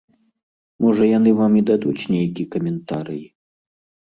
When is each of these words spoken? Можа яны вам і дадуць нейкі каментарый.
Можа 0.85 1.03
яны 1.17 1.33
вам 1.41 1.57
і 1.59 1.61
дадуць 1.69 2.07
нейкі 2.15 2.47
каментарый. 2.57 3.23